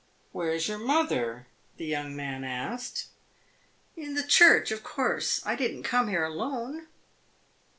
"Where 0.31 0.49
is 0.49 0.67
your 0.67 0.79
mother?" 0.79 1.45
the 1.77 1.85
young 1.85 2.15
man 2.15 2.43
asked. 2.43 3.05
"In 3.95 4.15
the 4.15 4.25
church, 4.25 4.71
of 4.71 4.81
course. 4.83 5.45
I 5.45 5.53
did 5.55 5.75
n't 5.75 5.85
come 5.85 6.07
here 6.07 6.23
alone!" 6.25 6.87